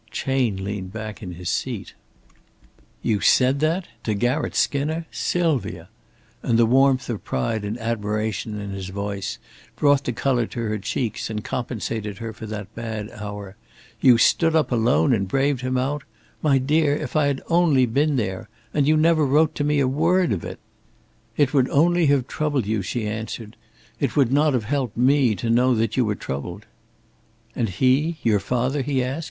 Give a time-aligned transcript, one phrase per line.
[0.09, 1.93] Chayne leaned back in his seat.
[3.03, 5.89] "You said that to Garratt Skinner, Sylvia!"
[6.41, 9.37] and the warmth of pride and admiration in his voice
[9.75, 13.57] brought the color to her cheeks and compensated her for that bad hour.
[13.99, 16.01] "You stood up alone and braved him out!
[16.41, 18.49] My dear, if I had only been there!
[18.73, 20.57] And you never wrote to me a word of it!"
[21.37, 23.55] "It would only have troubled you," she answered.
[23.99, 26.65] "It would not have helped me to know that you were troubled!"
[27.55, 29.19] "And he your father?" he asked.